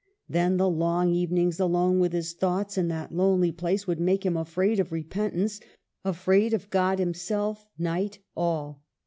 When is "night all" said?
7.77-8.81